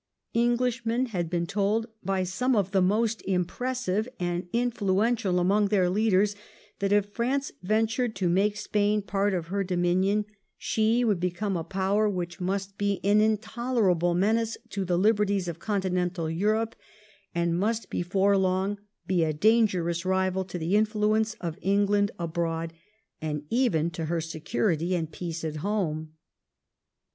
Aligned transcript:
Englishmen 0.33 1.05
had 1.05 1.29
been 1.29 1.45
told 1.45 1.85
by 2.03 2.23
some 2.23 2.55
of 2.55 2.71
the 2.71 2.81
most 2.81 3.21
impressive 3.27 4.09
and 4.19 4.47
influential 4.51 5.37
among 5.37 5.67
their 5.67 5.91
leaders 5.91 6.35
that 6.79 6.91
if 6.91 7.09
France 7.09 7.51
ventured 7.61 8.15
to 8.15 8.27
make 8.27 8.57
Spain 8.57 9.03
part 9.03 9.35
of 9.35 9.49
her 9.49 9.63
dominion 9.63 10.25
she 10.57 11.03
would 11.03 11.19
become 11.19 11.55
a 11.55 11.63
power 11.63 12.09
which 12.09 12.39
must 12.41 12.79
be 12.79 12.99
an 13.03 13.21
intolerable 13.21 14.15
menace 14.15 14.57
to 14.71 14.83
the 14.83 14.97
Uberties 14.97 15.47
of 15.47 15.59
Continental 15.59 16.27
Europe, 16.27 16.75
and 17.35 17.59
must 17.59 17.91
before 17.91 18.35
long 18.35 18.79
be 19.05 19.23
a 19.23 19.31
dangerous 19.31 20.03
rival 20.03 20.43
to 20.43 20.57
the 20.57 20.75
influence 20.75 21.35
of 21.39 21.59
England 21.61 22.09
abroad, 22.17 22.73
and 23.21 23.43
even 23.51 23.91
to 23.91 24.05
her 24.05 24.19
security 24.19 24.95
and 24.95 25.11
peace 25.11 25.43
at 25.43 25.57
home. 25.57 26.13